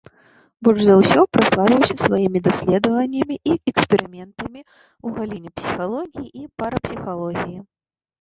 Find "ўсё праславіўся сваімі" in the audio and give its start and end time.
0.99-2.39